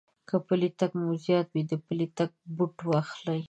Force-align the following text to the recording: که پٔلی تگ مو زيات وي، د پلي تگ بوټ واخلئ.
که 0.27 0.35
پٔلی 0.45 0.69
تگ 0.79 0.91
مو 0.99 1.09
زيات 1.23 1.47
وي، 1.51 1.63
د 1.71 1.73
پلي 1.85 2.07
تگ 2.17 2.31
بوټ 2.55 2.75
واخلئ. 2.89 3.39